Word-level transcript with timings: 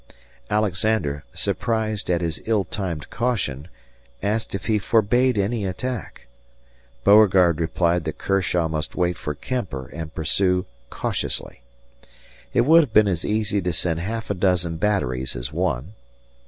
Alexander, 0.49 1.23
surprised 1.31 2.09
at 2.09 2.21
his 2.21 2.41
ill 2.47 2.63
timed 2.63 3.11
caution, 3.11 3.67
asked 4.23 4.55
if 4.55 4.65
he 4.65 4.79
forbade 4.79 5.37
any 5.37 5.63
attack. 5.63 6.25
Beauregard 7.03 7.61
replied 7.61 8.05
that 8.05 8.17
Kershaw 8.17 8.67
must 8.67 8.95
wait 8.95 9.15
for 9.15 9.35
Kemper 9.35 9.89
and 9.89 10.11
pursue 10.15 10.65
cautiously. 10.89 11.61
It 12.51 12.61
would 12.61 12.81
have 12.81 12.93
been 12.93 13.07
as 13.07 13.23
easy 13.23 13.61
to 13.61 13.71
send 13.73 13.99
half 13.99 14.31
a 14.31 14.33
dozen 14.33 14.77
batteries 14.77 15.35
as 15.35 15.53
one. 15.53 15.93